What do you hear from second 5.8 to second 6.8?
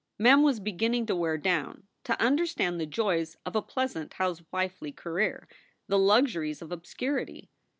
the luxuries of